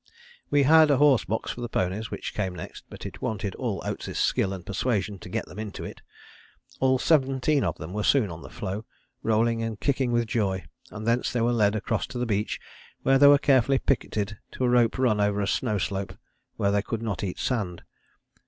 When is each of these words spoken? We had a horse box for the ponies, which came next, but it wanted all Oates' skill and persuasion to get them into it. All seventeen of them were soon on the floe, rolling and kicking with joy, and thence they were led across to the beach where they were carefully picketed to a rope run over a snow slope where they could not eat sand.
We 0.49 0.63
had 0.63 0.89
a 0.89 0.97
horse 0.97 1.25
box 1.25 1.51
for 1.51 1.61
the 1.61 1.69
ponies, 1.69 2.09
which 2.09 2.33
came 2.33 2.55
next, 2.55 2.85
but 2.89 3.05
it 3.05 3.21
wanted 3.21 3.53
all 3.53 3.83
Oates' 3.85 4.17
skill 4.17 4.51
and 4.51 4.65
persuasion 4.65 5.19
to 5.19 5.29
get 5.29 5.45
them 5.45 5.59
into 5.59 5.83
it. 5.83 6.01
All 6.79 6.97
seventeen 6.97 7.63
of 7.63 7.77
them 7.77 7.93
were 7.93 8.01
soon 8.01 8.31
on 8.31 8.41
the 8.41 8.49
floe, 8.49 8.83
rolling 9.21 9.61
and 9.61 9.79
kicking 9.79 10.11
with 10.11 10.25
joy, 10.25 10.65
and 10.89 11.05
thence 11.05 11.31
they 11.31 11.41
were 11.41 11.53
led 11.53 11.75
across 11.75 12.07
to 12.07 12.17
the 12.17 12.25
beach 12.25 12.59
where 13.03 13.19
they 13.19 13.27
were 13.27 13.37
carefully 13.37 13.77
picketed 13.77 14.39
to 14.53 14.63
a 14.63 14.69
rope 14.69 14.97
run 14.97 15.21
over 15.21 15.39
a 15.39 15.45
snow 15.47 15.77
slope 15.77 16.17
where 16.55 16.71
they 16.71 16.81
could 16.81 17.03
not 17.03 17.23
eat 17.23 17.37
sand. 17.37 17.83